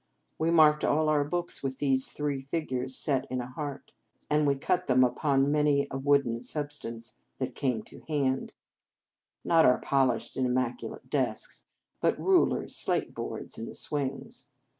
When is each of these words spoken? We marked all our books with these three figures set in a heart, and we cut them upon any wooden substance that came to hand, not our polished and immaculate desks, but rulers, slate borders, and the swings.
We 0.39 0.49
marked 0.49 0.83
all 0.83 1.09
our 1.09 1.23
books 1.23 1.61
with 1.61 1.77
these 1.77 2.07
three 2.07 2.41
figures 2.41 2.97
set 2.97 3.27
in 3.29 3.39
a 3.39 3.45
heart, 3.45 3.91
and 4.31 4.47
we 4.47 4.55
cut 4.57 4.87
them 4.87 5.03
upon 5.03 5.55
any 5.55 5.87
wooden 5.93 6.41
substance 6.41 7.13
that 7.37 7.53
came 7.53 7.83
to 7.83 7.99
hand, 8.07 8.51
not 9.43 9.63
our 9.63 9.77
polished 9.77 10.37
and 10.37 10.47
immaculate 10.47 11.11
desks, 11.11 11.65
but 11.99 12.19
rulers, 12.19 12.75
slate 12.75 13.13
borders, 13.13 13.59
and 13.59 13.67
the 13.67 13.75
swings. 13.75 14.47